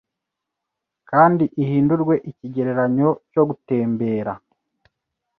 kandi 1.09 1.43
ihindurwe 1.61 2.13
ikigereranyo 2.29 3.09
cyo 3.31 3.43
gutembera 3.49 4.33